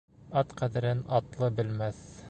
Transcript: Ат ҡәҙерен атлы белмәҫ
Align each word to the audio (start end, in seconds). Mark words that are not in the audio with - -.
Ат 0.41 0.55
ҡәҙерен 0.61 1.05
атлы 1.19 1.55
белмәҫ 1.61 2.05